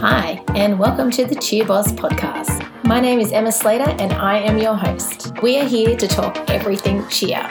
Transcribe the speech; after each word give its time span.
Hi, 0.00 0.42
and 0.54 0.78
welcome 0.78 1.10
to 1.10 1.26
the 1.26 1.34
Cheer 1.34 1.66
Boss 1.66 1.92
podcast. 1.92 2.66
My 2.84 3.00
name 3.00 3.20
is 3.20 3.32
Emma 3.32 3.52
Slater, 3.52 3.90
and 4.00 4.14
I 4.14 4.38
am 4.38 4.56
your 4.56 4.74
host. 4.74 5.30
We 5.42 5.58
are 5.58 5.66
here 5.66 5.94
to 5.94 6.08
talk 6.08 6.38
everything 6.48 7.06
cheer. 7.08 7.42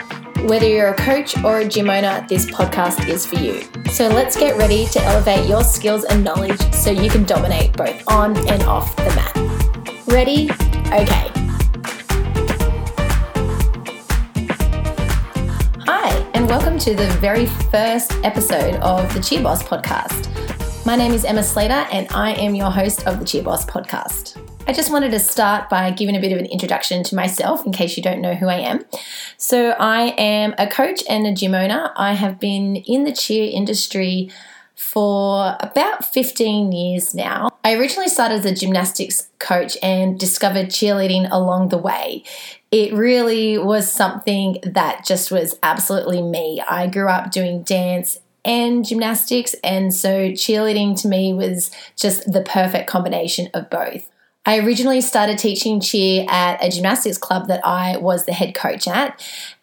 Whether 0.48 0.66
you're 0.66 0.88
a 0.88 0.96
coach 0.96 1.40
or 1.44 1.60
a 1.60 1.68
gym 1.68 1.88
owner, 1.88 2.26
this 2.28 2.46
podcast 2.46 3.08
is 3.08 3.24
for 3.24 3.36
you. 3.36 3.62
So 3.92 4.08
let's 4.08 4.36
get 4.36 4.58
ready 4.58 4.86
to 4.86 5.00
elevate 5.00 5.48
your 5.48 5.62
skills 5.62 6.02
and 6.02 6.24
knowledge 6.24 6.60
so 6.74 6.90
you 6.90 7.08
can 7.08 7.22
dominate 7.22 7.72
both 7.74 8.02
on 8.08 8.36
and 8.48 8.64
off 8.64 8.96
the 8.96 9.14
mat. 9.14 10.06
Ready? 10.08 10.50
Okay. 10.86 11.30
Hi, 15.86 16.30
and 16.34 16.48
welcome 16.48 16.80
to 16.80 16.96
the 16.96 17.06
very 17.20 17.46
first 17.46 18.12
episode 18.24 18.74
of 18.80 19.14
the 19.14 19.20
Cheer 19.20 19.40
Boss 19.40 19.62
podcast. 19.62 20.29
My 20.86 20.96
name 20.96 21.12
is 21.12 21.26
Emma 21.26 21.42
Slater, 21.42 21.86
and 21.92 22.08
I 22.10 22.32
am 22.32 22.54
your 22.54 22.70
host 22.70 23.06
of 23.06 23.18
the 23.18 23.24
Cheer 23.24 23.42
Boss 23.42 23.66
podcast. 23.66 24.40
I 24.66 24.72
just 24.72 24.90
wanted 24.90 25.10
to 25.10 25.20
start 25.20 25.68
by 25.68 25.90
giving 25.90 26.16
a 26.16 26.20
bit 26.20 26.32
of 26.32 26.38
an 26.38 26.46
introduction 26.46 27.04
to 27.04 27.14
myself 27.14 27.66
in 27.66 27.72
case 27.72 27.98
you 27.98 28.02
don't 28.02 28.22
know 28.22 28.34
who 28.34 28.48
I 28.48 28.60
am. 28.60 28.80
So, 29.36 29.72
I 29.78 30.14
am 30.16 30.54
a 30.56 30.66
coach 30.66 31.02
and 31.06 31.26
a 31.26 31.34
gym 31.34 31.54
owner. 31.54 31.90
I 31.96 32.14
have 32.14 32.40
been 32.40 32.76
in 32.76 33.04
the 33.04 33.12
cheer 33.12 33.50
industry 33.52 34.30
for 34.74 35.54
about 35.60 36.06
15 36.06 36.72
years 36.72 37.14
now. 37.14 37.50
I 37.62 37.74
originally 37.74 38.08
started 38.08 38.36
as 38.36 38.46
a 38.46 38.54
gymnastics 38.54 39.28
coach 39.38 39.76
and 39.82 40.18
discovered 40.18 40.68
cheerleading 40.68 41.28
along 41.30 41.68
the 41.68 41.78
way. 41.78 42.24
It 42.70 42.94
really 42.94 43.58
was 43.58 43.92
something 43.92 44.56
that 44.62 45.04
just 45.04 45.30
was 45.30 45.58
absolutely 45.62 46.22
me. 46.22 46.62
I 46.66 46.86
grew 46.86 47.08
up 47.08 47.30
doing 47.30 47.64
dance 47.64 48.18
and 48.44 48.84
gymnastics. 48.84 49.54
And 49.64 49.94
so 49.94 50.30
cheerleading 50.30 51.00
to 51.02 51.08
me 51.08 51.32
was 51.32 51.70
just 51.96 52.30
the 52.30 52.42
perfect 52.42 52.88
combination 52.88 53.48
of 53.54 53.70
both. 53.70 54.08
I 54.46 54.58
originally 54.58 55.02
started 55.02 55.38
teaching 55.38 55.80
cheer 55.80 56.24
at 56.28 56.64
a 56.64 56.70
gymnastics 56.70 57.18
club 57.18 57.48
that 57.48 57.64
I 57.64 57.98
was 57.98 58.24
the 58.24 58.32
head 58.32 58.54
coach 58.54 58.88
at. 58.88 59.20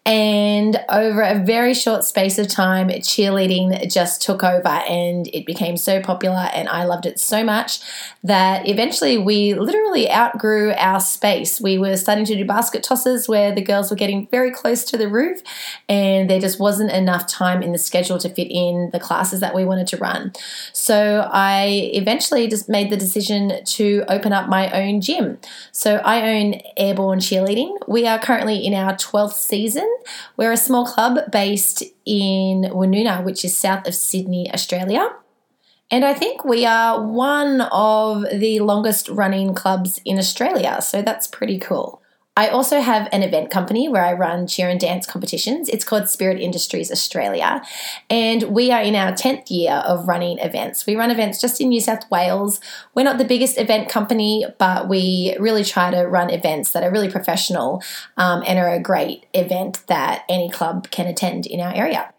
And 0.07 0.81
over 0.87 1.21
a 1.21 1.37
very 1.37 1.73
short 1.73 2.05
space 2.05 2.39
of 2.39 2.47
time, 2.47 2.87
cheerleading 2.87 3.91
just 3.91 4.21
took 4.21 4.41
over 4.41 4.69
and 4.69 5.27
it 5.33 5.45
became 5.45 5.75
so 5.75 6.01
popular. 6.01 6.49
And 6.53 6.69
I 6.69 6.85
loved 6.85 7.05
it 7.05 7.19
so 7.19 7.43
much 7.43 7.81
that 8.23 8.69
eventually 8.69 9.17
we 9.17 9.53
literally 9.53 10.09
outgrew 10.09 10.71
our 10.77 11.01
space. 11.01 11.59
We 11.59 11.77
were 11.77 11.97
starting 11.97 12.23
to 12.23 12.37
do 12.37 12.45
basket 12.45 12.83
tosses 12.83 13.27
where 13.27 13.53
the 13.53 13.61
girls 13.61 13.89
were 13.89 13.97
getting 13.97 14.27
very 14.31 14.49
close 14.49 14.85
to 14.85 14.97
the 14.97 15.09
roof, 15.09 15.41
and 15.89 16.29
there 16.29 16.39
just 16.39 16.57
wasn't 16.57 16.91
enough 16.91 17.27
time 17.27 17.61
in 17.61 17.73
the 17.73 17.77
schedule 17.77 18.17
to 18.19 18.29
fit 18.29 18.47
in 18.49 18.89
the 18.93 18.99
classes 19.01 19.41
that 19.41 19.53
we 19.53 19.65
wanted 19.65 19.87
to 19.87 19.97
run. 19.97 20.31
So 20.71 21.29
I 21.31 21.91
eventually 21.93 22.47
just 22.47 22.69
made 22.69 22.89
the 22.89 22.97
decision 22.97 23.61
to 23.63 24.05
open 24.07 24.31
up 24.31 24.47
my 24.47 24.71
own 24.71 25.01
gym. 25.01 25.37
So 25.73 25.97
I 25.97 26.37
own 26.37 26.61
Airborne 26.77 27.19
Cheerleading. 27.19 27.75
We 27.89 28.07
are 28.07 28.19
currently 28.19 28.65
in 28.65 28.73
our 28.73 28.93
12th 28.95 29.33
season. 29.33 29.87
We're 30.35 30.51
a 30.51 30.57
small 30.57 30.85
club 30.85 31.31
based 31.31 31.83
in 32.05 32.63
Woonona, 32.71 33.23
which 33.23 33.43
is 33.43 33.55
south 33.55 33.87
of 33.87 33.95
Sydney, 33.95 34.51
Australia. 34.53 35.09
And 35.89 36.03
I 36.03 36.13
think 36.13 36.43
we 36.43 36.65
are 36.65 37.01
one 37.01 37.61
of 37.71 38.25
the 38.33 38.59
longest 38.59 39.07
running 39.09 39.53
clubs 39.53 40.01
in 40.03 40.17
Australia, 40.17 40.81
so 40.81 41.01
that's 41.01 41.27
pretty 41.27 41.59
cool. 41.59 42.01
I 42.37 42.49
also 42.49 42.81
have 42.81 43.09
an 43.11 43.23
event 43.23 43.49
company 43.49 43.89
where 43.89 44.05
I 44.05 44.13
run 44.13 44.45
cheer 44.45 44.69
and 44.69 44.79
dance 44.79 45.07
competitions. 45.07 45.69
It's 45.69 45.83
called 45.83 46.07
Spirit 46.07 46.39
Industries 46.39 46.91
Australia. 46.91 47.63
And 48.11 48.43
we 48.43 48.71
are 48.71 48.81
in 48.83 48.95
our 48.95 49.11
10th 49.11 49.49
year 49.49 49.73
of 49.73 50.07
running 50.07 50.37
events. 50.37 50.85
We 50.85 50.95
run 50.95 51.09
events 51.09 51.41
just 51.41 51.59
in 51.59 51.69
New 51.69 51.81
South 51.81 52.09
Wales. 52.11 52.61
We're 52.93 53.05
not 53.05 53.17
the 53.17 53.25
biggest 53.25 53.57
event 53.57 53.89
company, 53.89 54.45
but 54.59 54.87
we 54.87 55.35
really 55.39 55.63
try 55.63 55.89
to 55.89 56.03
run 56.03 56.29
events 56.29 56.73
that 56.73 56.83
are 56.83 56.91
really 56.91 57.09
professional 57.09 57.81
um, 58.17 58.43
and 58.45 58.59
are 58.59 58.71
a 58.71 58.79
great 58.79 59.25
event 59.33 59.81
that 59.87 60.23
any 60.29 60.47
club 60.47 60.91
can 60.91 61.07
attend 61.07 61.47
in 61.47 61.59
our 61.59 61.73
area. 61.73 62.13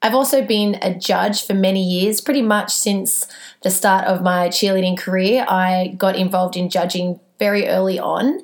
I've 0.00 0.14
also 0.14 0.42
been 0.42 0.78
a 0.80 0.94
judge 0.94 1.44
for 1.46 1.52
many 1.52 1.82
years, 1.82 2.22
pretty 2.22 2.42
much 2.42 2.72
since 2.72 3.26
the 3.62 3.70
start 3.70 4.06
of 4.06 4.22
my 4.22 4.48
cheerleading 4.48 4.96
career. 4.96 5.44
I 5.46 5.94
got 5.98 6.16
involved 6.16 6.56
in 6.56 6.70
judging 6.70 7.20
very 7.38 7.68
early 7.68 7.98
on. 7.98 8.40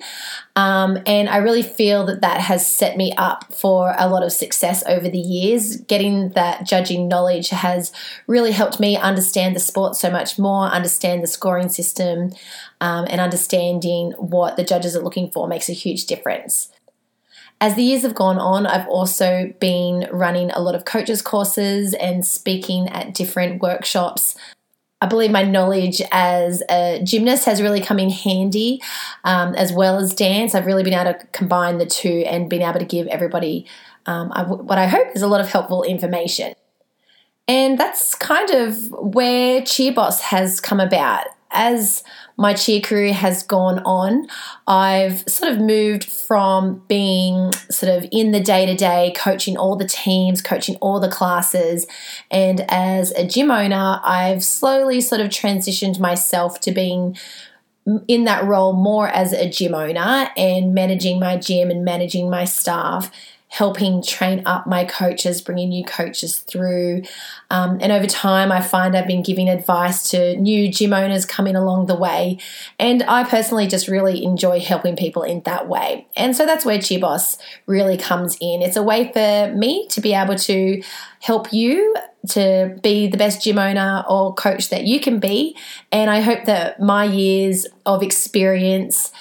Um, 0.54 0.98
and 1.06 1.28
I 1.28 1.38
really 1.38 1.62
feel 1.62 2.04
that 2.06 2.20
that 2.20 2.41
has 2.41 2.66
set 2.66 2.97
me 2.97 3.12
up 3.16 3.53
for 3.54 3.94
a 3.98 4.08
lot 4.08 4.22
of 4.22 4.32
success 4.32 4.84
over 4.86 5.08
the 5.08 5.19
years. 5.19 5.76
Getting 5.76 6.30
that 6.30 6.66
judging 6.66 7.08
knowledge 7.08 7.48
has 7.50 7.92
really 8.26 8.52
helped 8.52 8.78
me 8.78 8.97
understand 8.97 9.56
the 9.56 9.60
sport 9.60 9.97
so 9.97 10.10
much 10.10 10.38
more, 10.38 10.66
understand 10.66 11.22
the 11.22 11.26
scoring 11.26 11.69
system, 11.69 12.32
um, 12.81 13.06
and 13.08 13.20
understanding 13.20 14.12
what 14.19 14.56
the 14.56 14.64
judges 14.64 14.94
are 14.94 15.02
looking 15.02 15.31
for 15.31 15.48
makes 15.48 15.69
a 15.69 15.75
huge 15.75 16.06
difference. 16.06 16.69
As 17.60 17.76
the 17.76 17.84
years 17.84 18.02
have 18.02 18.16
gone 18.16 18.38
on, 18.38 18.66
I've 18.66 18.88
also 18.88 19.54
been 19.60 20.08
running 20.10 20.50
a 20.50 20.60
lot 20.60 20.75
of 20.75 20.84
coaches 20.84 21.22
courses 21.22 21.94
and 21.94 22.26
speaking 22.26 22.88
at 22.88 23.14
different 23.14 23.62
workshops 23.62 24.34
I 25.02 25.06
believe 25.06 25.32
my 25.32 25.42
knowledge 25.42 26.00
as 26.12 26.62
a 26.70 27.00
gymnast 27.02 27.44
has 27.46 27.60
really 27.60 27.80
come 27.80 27.98
in 27.98 28.08
handy, 28.08 28.80
um, 29.24 29.52
as 29.56 29.72
well 29.72 29.98
as 29.98 30.14
dance. 30.14 30.54
I've 30.54 30.64
really 30.64 30.84
been 30.84 30.94
able 30.94 31.12
to 31.12 31.26
combine 31.32 31.78
the 31.78 31.86
two 31.86 32.22
and 32.24 32.48
been 32.48 32.62
able 32.62 32.78
to 32.78 32.84
give 32.84 33.08
everybody 33.08 33.66
um, 34.06 34.30
what 34.30 34.78
I 34.78 34.86
hope 34.86 35.08
is 35.16 35.22
a 35.22 35.26
lot 35.26 35.40
of 35.40 35.48
helpful 35.48 35.82
information. 35.82 36.54
And 37.48 37.80
that's 37.80 38.14
kind 38.14 38.48
of 38.50 38.92
where 38.92 39.62
CheerBoss 39.62 40.20
has 40.20 40.60
come 40.60 40.78
about 40.78 41.26
as 41.52 42.02
my 42.36 42.54
cheer 42.54 42.80
career 42.80 43.12
has 43.12 43.42
gone 43.42 43.80
on, 43.80 44.26
I've 44.66 45.20
sort 45.28 45.52
of 45.52 45.60
moved 45.60 46.04
from 46.04 46.82
being 46.88 47.52
sort 47.70 47.92
of 47.92 48.08
in 48.10 48.32
the 48.32 48.40
day 48.40 48.66
to 48.66 48.74
day, 48.74 49.12
coaching 49.16 49.56
all 49.56 49.76
the 49.76 49.86
teams, 49.86 50.42
coaching 50.42 50.76
all 50.76 50.98
the 50.98 51.10
classes. 51.10 51.86
And 52.30 52.64
as 52.68 53.10
a 53.12 53.26
gym 53.26 53.50
owner, 53.50 54.00
I've 54.02 54.42
slowly 54.42 55.00
sort 55.00 55.20
of 55.20 55.28
transitioned 55.28 56.00
myself 56.00 56.60
to 56.60 56.72
being 56.72 57.16
in 58.06 58.24
that 58.24 58.44
role 58.44 58.72
more 58.72 59.08
as 59.08 59.32
a 59.32 59.48
gym 59.48 59.74
owner 59.74 60.30
and 60.36 60.72
managing 60.72 61.19
my 61.19 61.36
gym 61.36 61.70
and 61.70 61.84
managing 61.84 62.30
my 62.30 62.44
staff 62.44 63.10
helping 63.52 64.02
train 64.02 64.42
up 64.46 64.66
my 64.66 64.82
coaches, 64.82 65.42
bringing 65.42 65.68
new 65.68 65.84
coaches 65.84 66.38
through. 66.38 67.02
Um, 67.50 67.76
and 67.82 67.92
over 67.92 68.06
time, 68.06 68.50
I 68.50 68.62
find 68.62 68.96
I've 68.96 69.06
been 69.06 69.22
giving 69.22 69.50
advice 69.50 70.10
to 70.12 70.38
new 70.38 70.72
gym 70.72 70.94
owners 70.94 71.26
coming 71.26 71.54
along 71.54 71.84
the 71.84 71.94
way. 71.94 72.38
And 72.78 73.02
I 73.02 73.24
personally 73.24 73.66
just 73.66 73.88
really 73.88 74.24
enjoy 74.24 74.58
helping 74.58 74.96
people 74.96 75.22
in 75.22 75.42
that 75.42 75.68
way. 75.68 76.06
And 76.16 76.34
so 76.34 76.46
that's 76.46 76.64
where 76.64 76.78
CheerBoss 76.78 77.36
really 77.66 77.98
comes 77.98 78.38
in. 78.40 78.62
It's 78.62 78.78
a 78.78 78.82
way 78.82 79.12
for 79.12 79.54
me 79.54 79.86
to 79.88 80.00
be 80.00 80.14
able 80.14 80.36
to 80.36 80.82
help 81.20 81.52
you 81.52 81.94
to 82.30 82.78
be 82.82 83.06
the 83.06 83.19
best 83.19 83.42
gym 83.44 83.58
owner 83.58 84.02
or 84.08 84.32
coach 84.32 84.70
that 84.70 84.84
you 84.84 84.98
can 84.98 85.19
be. 85.19 85.54
And 85.90 86.10
I 86.10 86.20
hope 86.20 86.46
that 86.46 86.80
my 86.80 87.04
years 87.04 87.66
of 87.84 88.02
experience 88.02 89.12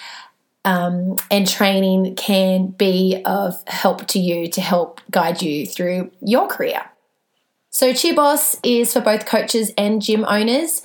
um, 0.66 1.16
and 1.30 1.48
training 1.48 2.16
can 2.16 2.68
be 2.68 3.22
of 3.26 3.62
help 3.68 4.08
to 4.08 4.20
you 4.20 4.48
to 4.50 4.62
help 4.62 5.02
guide 5.10 5.42
you 5.42 5.66
through 5.66 6.12
your 6.22 6.48
career. 6.48 6.82
So, 7.70 7.92
CheerBoss 7.92 8.60
is 8.64 8.94
for 8.94 9.02
both 9.02 9.26
coaches 9.26 9.72
and 9.78 10.02
gym 10.02 10.26
owners. 10.26 10.82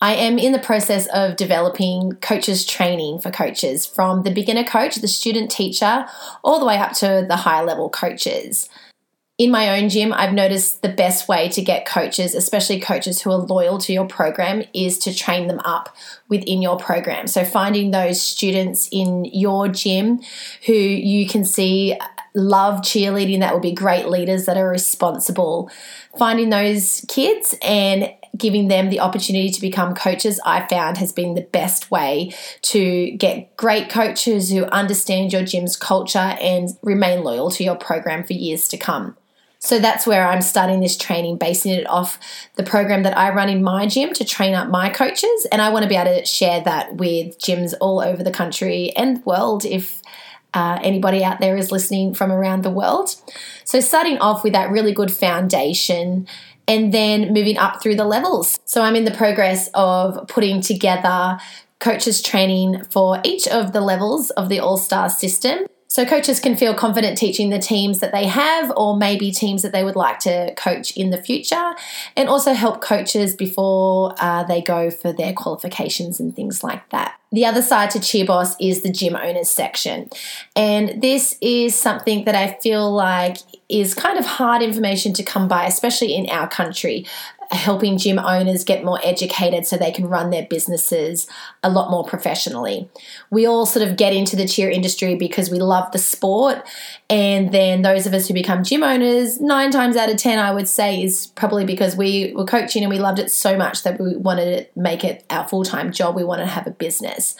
I 0.00 0.14
am 0.14 0.38
in 0.38 0.52
the 0.52 0.58
process 0.58 1.06
of 1.08 1.36
developing 1.36 2.12
coaches 2.22 2.64
training 2.64 3.20
for 3.20 3.30
coaches 3.30 3.84
from 3.84 4.22
the 4.22 4.30
beginner 4.30 4.64
coach, 4.64 4.96
the 4.96 5.08
student 5.08 5.50
teacher, 5.50 6.06
all 6.42 6.58
the 6.58 6.64
way 6.64 6.78
up 6.78 6.92
to 6.94 7.26
the 7.28 7.36
high 7.36 7.62
level 7.62 7.90
coaches 7.90 8.70
in 9.40 9.50
my 9.50 9.80
own 9.80 9.88
gym, 9.88 10.12
I've 10.12 10.34
noticed 10.34 10.82
the 10.82 10.90
best 10.90 11.26
way 11.26 11.48
to 11.48 11.62
get 11.62 11.86
coaches, 11.86 12.34
especially 12.34 12.78
coaches 12.78 13.22
who 13.22 13.30
are 13.30 13.38
loyal 13.38 13.78
to 13.78 13.90
your 13.90 14.06
program, 14.06 14.64
is 14.74 14.98
to 14.98 15.14
train 15.14 15.48
them 15.48 15.60
up 15.60 15.96
within 16.28 16.60
your 16.60 16.76
program. 16.76 17.26
So, 17.26 17.46
finding 17.46 17.90
those 17.90 18.20
students 18.20 18.90
in 18.92 19.24
your 19.24 19.66
gym 19.68 20.20
who 20.66 20.74
you 20.74 21.26
can 21.26 21.46
see 21.46 21.94
uh, 21.98 22.04
love 22.34 22.82
cheerleading, 22.82 23.40
that 23.40 23.54
will 23.54 23.62
be 23.62 23.72
great 23.72 24.10
leaders 24.10 24.44
that 24.44 24.58
are 24.58 24.68
responsible. 24.68 25.70
Finding 26.18 26.50
those 26.50 27.02
kids 27.08 27.54
and 27.62 28.12
giving 28.36 28.68
them 28.68 28.90
the 28.90 29.00
opportunity 29.00 29.48
to 29.48 29.60
become 29.62 29.94
coaches, 29.94 30.38
I 30.44 30.66
found 30.66 30.98
has 30.98 31.12
been 31.12 31.34
the 31.34 31.40
best 31.40 31.90
way 31.90 32.34
to 32.60 33.10
get 33.12 33.56
great 33.56 33.88
coaches 33.88 34.50
who 34.50 34.64
understand 34.66 35.32
your 35.32 35.44
gym's 35.44 35.76
culture 35.76 36.18
and 36.18 36.68
remain 36.82 37.24
loyal 37.24 37.50
to 37.52 37.64
your 37.64 37.76
program 37.76 38.22
for 38.22 38.34
years 38.34 38.68
to 38.68 38.76
come. 38.76 39.16
So 39.60 39.78
that's 39.78 40.06
where 40.06 40.26
I'm 40.26 40.40
starting 40.40 40.80
this 40.80 40.96
training, 40.96 41.36
basing 41.36 41.72
it 41.72 41.86
off 41.86 42.18
the 42.54 42.62
program 42.62 43.02
that 43.02 43.16
I 43.16 43.30
run 43.30 43.50
in 43.50 43.62
my 43.62 43.86
gym 43.86 44.14
to 44.14 44.24
train 44.24 44.54
up 44.54 44.70
my 44.70 44.88
coaches. 44.88 45.46
And 45.52 45.60
I 45.60 45.68
want 45.68 45.82
to 45.82 45.88
be 45.88 45.96
able 45.96 46.18
to 46.18 46.24
share 46.24 46.62
that 46.62 46.96
with 46.96 47.38
gyms 47.38 47.74
all 47.78 48.00
over 48.00 48.24
the 48.24 48.30
country 48.30 48.90
and 48.96 49.24
world 49.26 49.66
if 49.66 50.00
uh, 50.54 50.78
anybody 50.82 51.22
out 51.22 51.40
there 51.40 51.58
is 51.58 51.70
listening 51.70 52.14
from 52.14 52.32
around 52.32 52.62
the 52.62 52.70
world. 52.70 53.14
So, 53.64 53.80
starting 53.80 54.18
off 54.18 54.42
with 54.42 54.54
that 54.54 54.70
really 54.70 54.92
good 54.92 55.12
foundation 55.12 56.26
and 56.66 56.92
then 56.92 57.32
moving 57.32 57.58
up 57.58 57.82
through 57.82 57.96
the 57.96 58.04
levels. 58.04 58.58
So, 58.64 58.82
I'm 58.82 58.96
in 58.96 59.04
the 59.04 59.12
progress 59.12 59.68
of 59.74 60.26
putting 60.26 60.60
together 60.62 61.38
coaches 61.80 62.22
training 62.22 62.82
for 62.84 63.20
each 63.24 63.46
of 63.46 63.72
the 63.72 63.80
levels 63.80 64.30
of 64.30 64.48
the 64.48 64.58
All 64.58 64.78
Star 64.78 65.08
system. 65.08 65.66
So, 65.90 66.04
coaches 66.04 66.38
can 66.38 66.56
feel 66.56 66.72
confident 66.72 67.18
teaching 67.18 67.50
the 67.50 67.58
teams 67.58 67.98
that 67.98 68.12
they 68.12 68.26
have, 68.26 68.72
or 68.76 68.96
maybe 68.96 69.32
teams 69.32 69.62
that 69.62 69.72
they 69.72 69.82
would 69.82 69.96
like 69.96 70.20
to 70.20 70.54
coach 70.54 70.96
in 70.96 71.10
the 71.10 71.20
future, 71.20 71.74
and 72.16 72.28
also 72.28 72.52
help 72.52 72.80
coaches 72.80 73.34
before 73.34 74.14
uh, 74.20 74.44
they 74.44 74.62
go 74.62 74.92
for 74.92 75.12
their 75.12 75.32
qualifications 75.32 76.20
and 76.20 76.36
things 76.36 76.62
like 76.62 76.88
that. 76.90 77.18
The 77.32 77.44
other 77.44 77.60
side 77.60 77.90
to 77.90 77.98
Cheerboss 77.98 78.54
is 78.60 78.82
the 78.82 78.92
gym 78.92 79.16
owners 79.16 79.50
section. 79.50 80.08
And 80.54 81.02
this 81.02 81.36
is 81.40 81.74
something 81.74 82.24
that 82.24 82.36
I 82.36 82.56
feel 82.62 82.88
like 82.92 83.38
is 83.68 83.92
kind 83.92 84.16
of 84.16 84.24
hard 84.24 84.62
information 84.62 85.12
to 85.14 85.24
come 85.24 85.48
by, 85.48 85.66
especially 85.66 86.14
in 86.14 86.30
our 86.30 86.48
country 86.48 87.04
helping 87.50 87.98
gym 87.98 88.18
owners 88.18 88.64
get 88.64 88.84
more 88.84 89.00
educated 89.02 89.66
so 89.66 89.76
they 89.76 89.90
can 89.90 90.06
run 90.06 90.30
their 90.30 90.46
businesses 90.48 91.26
a 91.62 91.70
lot 91.70 91.90
more 91.90 92.04
professionally. 92.04 92.88
We 93.30 93.46
all 93.46 93.66
sort 93.66 93.88
of 93.88 93.96
get 93.96 94.12
into 94.12 94.36
the 94.36 94.46
cheer 94.46 94.70
industry 94.70 95.16
because 95.16 95.50
we 95.50 95.58
love 95.58 95.90
the 95.92 95.98
sport. 95.98 96.62
And 97.08 97.52
then 97.52 97.82
those 97.82 98.06
of 98.06 98.14
us 98.14 98.28
who 98.28 98.34
become 98.34 98.62
gym 98.62 98.82
owners, 98.82 99.40
nine 99.40 99.70
times 99.70 99.96
out 99.96 100.10
of 100.10 100.16
10, 100.16 100.38
I 100.38 100.52
would 100.52 100.68
say, 100.68 101.02
is 101.02 101.28
probably 101.34 101.64
because 101.64 101.96
we 101.96 102.32
were 102.34 102.44
coaching 102.44 102.82
and 102.82 102.90
we 102.90 102.98
loved 102.98 103.18
it 103.18 103.30
so 103.30 103.56
much 103.56 103.82
that 103.82 104.00
we 104.00 104.16
wanted 104.16 104.72
to 104.74 104.80
make 104.80 105.04
it 105.04 105.24
our 105.30 105.46
full 105.48 105.64
time 105.64 105.92
job. 105.92 106.14
We 106.14 106.24
wanted 106.24 106.44
to 106.44 106.50
have 106.50 106.66
a 106.66 106.72
business. 106.72 107.36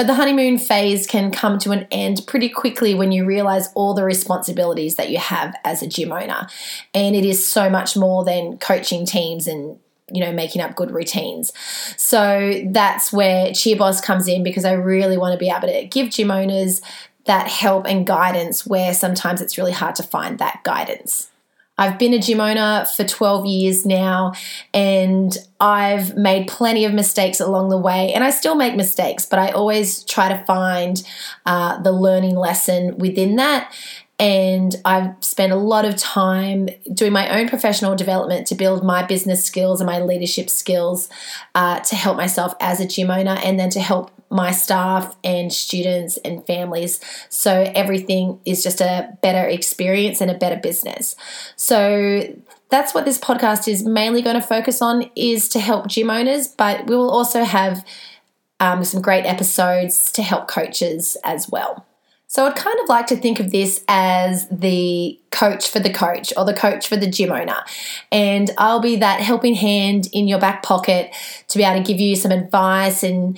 But 0.00 0.06
the 0.06 0.14
honeymoon 0.14 0.56
phase 0.56 1.06
can 1.06 1.30
come 1.30 1.58
to 1.58 1.72
an 1.72 1.86
end 1.90 2.22
pretty 2.26 2.48
quickly 2.48 2.94
when 2.94 3.12
you 3.12 3.26
realize 3.26 3.68
all 3.74 3.92
the 3.92 4.02
responsibilities 4.02 4.94
that 4.94 5.10
you 5.10 5.18
have 5.18 5.54
as 5.62 5.82
a 5.82 5.86
gym 5.86 6.10
owner. 6.10 6.48
And 6.94 7.14
it 7.14 7.26
is 7.26 7.46
so 7.46 7.68
much 7.68 7.98
more 7.98 8.24
than 8.24 8.56
coaching 8.56 9.04
teams 9.04 9.46
and 9.46 9.78
you 10.10 10.24
know 10.24 10.32
making 10.32 10.62
up 10.62 10.74
good 10.74 10.90
routines 10.90 11.52
so 11.96 12.62
that's 12.70 13.12
where 13.12 13.50
cheerboss 13.50 14.02
comes 14.02 14.26
in 14.26 14.42
because 14.42 14.64
i 14.64 14.72
really 14.72 15.16
want 15.16 15.32
to 15.32 15.38
be 15.38 15.48
able 15.48 15.68
to 15.68 15.84
give 15.84 16.10
gym 16.10 16.32
owners 16.32 16.82
that 17.26 17.46
help 17.46 17.86
and 17.86 18.08
guidance 18.08 18.66
where 18.66 18.92
sometimes 18.92 19.40
it's 19.40 19.56
really 19.56 19.70
hard 19.70 19.94
to 19.94 20.02
find 20.02 20.40
that 20.40 20.60
guidance 20.64 21.29
I've 21.80 21.98
been 21.98 22.12
a 22.12 22.18
gym 22.18 22.40
owner 22.40 22.84
for 22.94 23.04
12 23.04 23.46
years 23.46 23.86
now, 23.86 24.34
and 24.74 25.36
I've 25.58 26.14
made 26.14 26.46
plenty 26.46 26.84
of 26.84 26.92
mistakes 26.92 27.40
along 27.40 27.70
the 27.70 27.78
way, 27.78 28.12
and 28.12 28.22
I 28.22 28.30
still 28.30 28.54
make 28.54 28.76
mistakes, 28.76 29.24
but 29.24 29.38
I 29.38 29.50
always 29.52 30.04
try 30.04 30.28
to 30.28 30.44
find 30.44 31.02
uh, 31.46 31.80
the 31.80 31.90
learning 31.90 32.36
lesson 32.36 32.98
within 32.98 33.36
that. 33.36 33.72
And 34.20 34.76
I've 34.84 35.14
spent 35.20 35.50
a 35.50 35.56
lot 35.56 35.86
of 35.86 35.96
time 35.96 36.68
doing 36.92 37.12
my 37.12 37.40
own 37.40 37.48
professional 37.48 37.96
development 37.96 38.46
to 38.48 38.54
build 38.54 38.84
my 38.84 39.02
business 39.02 39.42
skills 39.42 39.80
and 39.80 39.86
my 39.86 39.98
leadership 40.00 40.50
skills 40.50 41.08
uh, 41.54 41.80
to 41.80 41.96
help 41.96 42.18
myself 42.18 42.54
as 42.60 42.80
a 42.80 42.86
gym 42.86 43.10
owner 43.10 43.38
and 43.42 43.58
then 43.58 43.70
to 43.70 43.80
help 43.80 44.10
my 44.28 44.50
staff 44.50 45.16
and 45.24 45.50
students 45.50 46.18
and 46.18 46.46
families. 46.46 47.00
So 47.30 47.72
everything 47.74 48.38
is 48.44 48.62
just 48.62 48.82
a 48.82 49.16
better 49.22 49.48
experience 49.48 50.20
and 50.20 50.30
a 50.30 50.34
better 50.34 50.56
business. 50.56 51.16
So 51.56 52.38
that's 52.68 52.92
what 52.92 53.06
this 53.06 53.18
podcast 53.18 53.68
is 53.68 53.84
mainly 53.84 54.20
going 54.20 54.38
to 54.38 54.46
focus 54.46 54.82
on 54.82 55.10
is 55.16 55.48
to 55.48 55.60
help 55.60 55.88
gym 55.88 56.10
owners, 56.10 56.46
but 56.46 56.86
we 56.86 56.94
will 56.94 57.10
also 57.10 57.42
have 57.42 57.84
um, 58.60 58.84
some 58.84 59.00
great 59.00 59.24
episodes 59.24 60.12
to 60.12 60.22
help 60.22 60.46
coaches 60.46 61.16
as 61.24 61.48
well. 61.48 61.86
So 62.30 62.46
I'd 62.46 62.54
kind 62.54 62.78
of 62.78 62.88
like 62.88 63.08
to 63.08 63.16
think 63.16 63.40
of 63.40 63.50
this 63.50 63.82
as 63.88 64.46
the 64.50 65.18
coach 65.32 65.68
for 65.68 65.80
the 65.80 65.92
coach 65.92 66.32
or 66.36 66.44
the 66.44 66.54
coach 66.54 66.86
for 66.86 66.96
the 66.96 67.10
gym 67.10 67.32
owner. 67.32 67.56
And 68.12 68.52
I'll 68.56 68.78
be 68.78 68.94
that 68.94 69.20
helping 69.20 69.56
hand 69.56 70.08
in 70.12 70.28
your 70.28 70.38
back 70.38 70.62
pocket 70.62 71.12
to 71.48 71.58
be 71.58 71.64
able 71.64 71.82
to 71.82 71.92
give 71.92 72.00
you 72.00 72.14
some 72.14 72.30
advice 72.30 73.02
and 73.02 73.36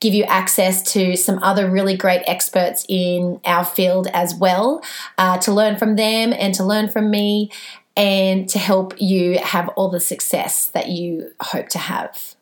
give 0.00 0.14
you 0.14 0.24
access 0.24 0.82
to 0.94 1.16
some 1.16 1.40
other 1.44 1.70
really 1.70 1.96
great 1.96 2.22
experts 2.26 2.84
in 2.88 3.40
our 3.44 3.64
field 3.64 4.08
as 4.12 4.34
well 4.34 4.82
uh, 5.16 5.38
to 5.38 5.52
learn 5.52 5.76
from 5.76 5.94
them 5.94 6.32
and 6.36 6.54
to 6.56 6.64
learn 6.64 6.90
from 6.90 7.12
me 7.12 7.52
and 7.96 8.48
to 8.48 8.58
help 8.58 9.00
you 9.00 9.38
have 9.38 9.68
all 9.76 9.90
the 9.90 10.00
success 10.00 10.66
that 10.66 10.88
you 10.88 11.30
hope 11.40 11.68
to 11.68 11.78
have. 11.78 12.33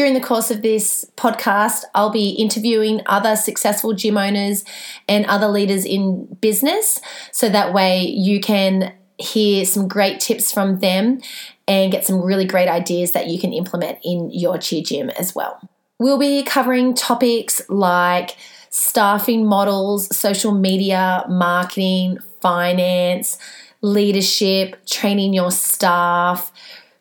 During 0.00 0.14
the 0.14 0.20
course 0.20 0.50
of 0.50 0.62
this 0.62 1.04
podcast, 1.18 1.82
I'll 1.94 2.08
be 2.08 2.30
interviewing 2.30 3.02
other 3.04 3.36
successful 3.36 3.92
gym 3.92 4.16
owners 4.16 4.64
and 5.06 5.26
other 5.26 5.46
leaders 5.46 5.84
in 5.84 6.24
business 6.40 7.02
so 7.32 7.50
that 7.50 7.74
way 7.74 8.06
you 8.06 8.40
can 8.40 8.94
hear 9.18 9.66
some 9.66 9.88
great 9.88 10.18
tips 10.18 10.50
from 10.50 10.78
them 10.78 11.20
and 11.68 11.92
get 11.92 12.06
some 12.06 12.22
really 12.22 12.46
great 12.46 12.66
ideas 12.66 13.12
that 13.12 13.26
you 13.26 13.38
can 13.38 13.52
implement 13.52 13.98
in 14.02 14.30
your 14.30 14.56
cheer 14.56 14.82
gym 14.82 15.10
as 15.18 15.34
well. 15.34 15.60
We'll 15.98 16.16
be 16.16 16.44
covering 16.44 16.94
topics 16.94 17.60
like 17.68 18.38
staffing 18.70 19.44
models, 19.44 20.16
social 20.16 20.52
media, 20.52 21.26
marketing, 21.28 22.20
finance, 22.40 23.36
leadership, 23.82 24.82
training 24.86 25.34
your 25.34 25.50
staff, 25.50 26.50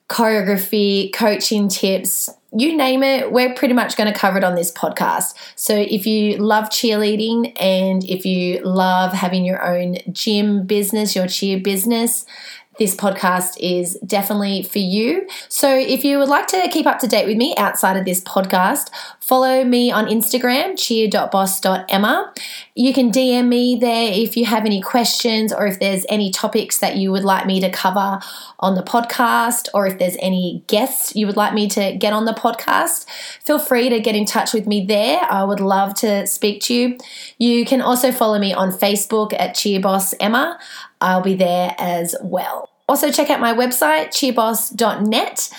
choreography, 0.10 1.14
coaching 1.14 1.70
tips, 1.70 2.30
you 2.52 2.76
name 2.76 3.04
it, 3.04 3.32
we're 3.32 3.54
pretty 3.54 3.74
much 3.74 3.96
going 3.96 4.12
to 4.12 4.18
cover 4.18 4.38
it 4.38 4.44
on 4.44 4.56
this 4.56 4.72
podcast. 4.72 5.36
So 5.56 5.76
if 5.76 6.08
you 6.08 6.38
love 6.38 6.66
cheerleading 6.66 7.54
and 7.62 8.04
if 8.06 8.26
you 8.26 8.60
love 8.64 9.14
having 9.14 9.46
your 9.46 9.64
own 9.64 9.98
gym 10.12 10.66
business, 10.66 11.16
your 11.16 11.28
cheer 11.28 11.60
business, 11.60 12.26
this 12.80 12.96
podcast 12.96 13.58
is 13.60 14.00
definitely 14.06 14.64
for 14.64 14.80
you. 14.80 15.28
So, 15.50 15.78
if 15.78 16.04
you 16.04 16.18
would 16.18 16.30
like 16.30 16.48
to 16.48 16.68
keep 16.72 16.88
up 16.88 17.00
to 17.00 17.08
date 17.08 17.28
with 17.28 17.38
me 17.38 17.54
outside 17.58 17.98
of 17.98 18.06
this 18.06 18.22
podcast, 18.22 18.90
follow 19.20 19.64
me 19.64 19.92
on 19.92 20.08
Instagram, 20.08 20.76
cheer.boss.emma. 20.78 22.34
You 22.74 22.94
can 22.94 23.12
DM 23.12 23.48
me 23.48 23.76
there 23.76 24.12
if 24.12 24.36
you 24.36 24.46
have 24.46 24.66
any 24.66 24.82
questions 24.82 25.54
or 25.54 25.68
if 25.68 25.80
there's 25.80 26.06
any 26.10 26.32
topics 26.32 26.80
that 26.80 26.96
you 26.96 27.12
would 27.12 27.24
like 27.24 27.46
me 27.46 27.60
to 27.60 27.70
cover 27.70 28.20
on 28.60 28.76
the 28.76 28.82
podcast 28.82 29.68
or 29.74 29.86
if 29.86 30.00
there's 30.00 30.18
any 30.20 30.64
guests 30.68 31.16
you 31.16 31.28
would 31.28 31.38
like 31.38 31.54
me 31.54 31.68
to 31.70 31.96
get 31.98 32.14
on 32.14 32.26
the 32.26 32.34
podcast. 32.34 33.06
Feel 33.44 33.60
free 33.60 33.90
to 33.90 34.00
get 34.00 34.16
in 34.16 34.26
touch 34.26 34.54
with 34.54 34.66
me 34.66 34.86
there. 34.86 35.20
I 35.30 35.44
would 35.44 35.60
love 35.60 35.94
to 35.96 36.26
speak 36.26 36.62
to 36.64 36.74
you. 36.74 36.98
You 37.38 37.66
can 37.66 37.82
also 37.82 38.12
follow 38.12 38.40
me 38.40 38.54
on 38.54 38.72
Facebook 38.72 39.34
at 39.34 39.56
Cheerboss 39.56 40.14
Emma. 40.20 40.58
I'll 41.02 41.22
be 41.22 41.36
there 41.36 41.76
as 41.78 42.16
well. 42.22 42.70
Also, 42.88 43.12
check 43.12 43.30
out 43.30 43.40
my 43.40 43.54
website, 43.54 44.08
cheerboss.net. 44.08 45.50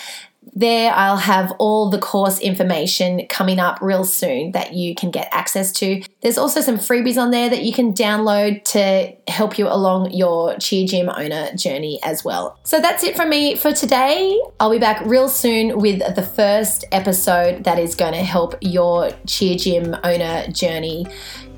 There, 0.53 0.93
I'll 0.93 1.17
have 1.17 1.53
all 1.59 1.91
the 1.91 1.99
course 1.99 2.41
information 2.41 3.27
coming 3.29 3.61
up 3.61 3.81
real 3.81 4.05
soon 4.05 4.51
that 4.53 4.75
you 4.75 4.97
can 4.97 5.13
get 5.13 5.29
access 5.31 5.71
to. 5.73 6.03
There's 6.23 6.39
also 6.39 6.61
some 6.61 6.77
freebies 6.77 7.17
on 7.17 7.31
there 7.31 7.49
that 7.49 7.63
you 7.63 7.73
can 7.73 7.93
download 7.93 8.65
to 8.73 9.13
help 9.31 9.59
you 9.59 9.69
along 9.69 10.11
your 10.11 10.57
cheer 10.57 10.87
gym 10.89 11.09
owner 11.09 11.53
journey 11.55 12.01
as 12.03 12.25
well. 12.25 12.59
So 12.65 12.81
that's 12.81 13.05
it 13.05 13.15
from 13.15 13.29
me 13.29 13.55
for 13.55 13.73
today. 13.73 14.41
I'll 14.59 14.73
be 14.73 14.79
back 14.79 15.05
real 15.07 15.29
soon 15.29 15.79
with 15.79 16.01
the 16.17 16.23
first 16.23 16.85
episode 16.91 17.63
that 17.63 17.79
is 17.79 17.95
going 17.95 18.15
to 18.15 18.25
help 18.25 18.57
your 18.61 19.11
cheer 19.27 19.57
gym 19.57 19.95
owner 20.03 20.49
journey 20.49 21.07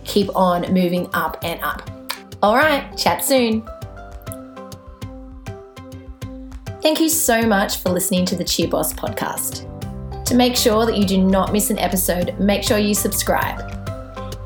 keep 0.04 0.28
on 0.36 0.72
moving 0.74 1.08
up 1.14 1.38
and 1.42 1.62
up. 1.62 2.01
All 2.42 2.56
right, 2.56 2.96
chat 2.96 3.24
soon. 3.24 3.62
Thank 6.82 6.98
you 6.98 7.08
so 7.08 7.46
much 7.46 7.76
for 7.76 7.90
listening 7.90 8.24
to 8.26 8.34
the 8.34 8.42
Cheer 8.42 8.66
Boss 8.66 8.92
podcast. 8.92 9.68
To 10.24 10.34
make 10.34 10.56
sure 10.56 10.84
that 10.84 10.98
you 10.98 11.04
do 11.04 11.22
not 11.22 11.52
miss 11.52 11.70
an 11.70 11.78
episode, 11.78 12.36
make 12.40 12.64
sure 12.64 12.78
you 12.78 12.94
subscribe. 12.94 13.60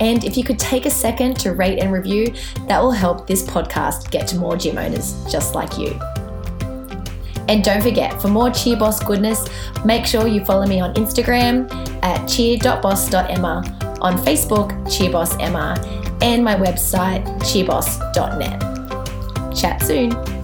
And 0.00 0.24
if 0.24 0.36
you 0.36 0.44
could 0.44 0.58
take 0.58 0.84
a 0.84 0.90
second 0.90 1.38
to 1.40 1.54
rate 1.54 1.78
and 1.78 1.90
review, 1.90 2.34
that 2.66 2.82
will 2.82 2.90
help 2.90 3.26
this 3.26 3.42
podcast 3.42 4.10
get 4.10 4.28
to 4.28 4.36
more 4.36 4.58
gym 4.58 4.76
owners 4.76 5.14
just 5.32 5.54
like 5.54 5.78
you. 5.78 5.98
And 7.48 7.64
don't 7.64 7.82
forget, 7.82 8.20
for 8.20 8.28
more 8.28 8.50
Cheer 8.50 8.76
Boss 8.76 9.02
goodness, 9.02 9.48
make 9.86 10.04
sure 10.04 10.26
you 10.26 10.44
follow 10.44 10.66
me 10.66 10.80
on 10.80 10.92
Instagram 10.94 11.72
at 12.02 12.26
cheer.boss.emma, 12.26 13.98
on 14.02 14.18
Facebook, 14.18 14.72
cheerboss 14.84 15.40
emma, 15.40 15.76
and 16.20 16.44
my 16.44 16.54
website, 16.54 17.24
cheerboss.net. 17.40 18.60
Chat 19.56 19.82
soon. 19.82 20.35